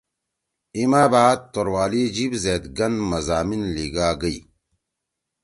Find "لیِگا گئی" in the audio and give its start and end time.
3.73-4.37